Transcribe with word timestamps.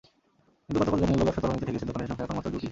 কিন্তু 0.65 0.79
গতকাল 0.81 0.97
জানা 1.01 1.11
গেল 1.13 1.19
ব্যবসা 1.25 1.41
তলানিতে 1.43 1.65
ঠেকেছে, 1.67 1.87
দোকানের 1.89 2.07
সংখ্যা 2.09 2.25
এখন 2.25 2.35
মাত্র 2.37 2.49
দুটি। 2.53 2.67